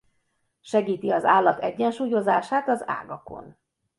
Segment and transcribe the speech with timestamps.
[0.61, 3.57] Segíti az állat egyensúlyozását az ágakon.